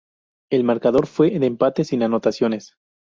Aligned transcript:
El 0.49 0.63
marcador 0.63 1.05
fue 1.05 1.29
de 1.37 1.45
empate 1.45 1.83
sin 1.83 2.01
anotaciones. 2.01 2.73